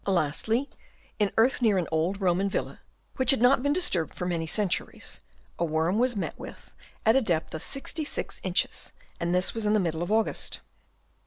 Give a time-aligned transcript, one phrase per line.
[0.07, 0.67] Lastly,
[1.19, 2.79] in earth near an old Roman Villa,
[3.17, 5.21] which had not been disturbed for many centu ries,
[5.59, 6.73] a worm was met with
[7.05, 10.61] at a depth of 66 inches; and this was in the middle of August.